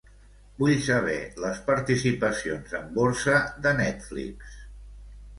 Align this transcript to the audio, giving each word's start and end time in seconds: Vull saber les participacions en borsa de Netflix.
Vull 0.61 0.71
saber 0.85 1.17
les 1.43 1.59
participacions 1.67 2.73
en 2.79 2.87
borsa 2.95 3.35
de 3.67 3.75
Netflix. 3.81 4.57